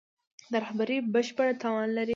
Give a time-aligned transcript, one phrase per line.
[0.51, 2.09] د رهبري بشپړ توان لري.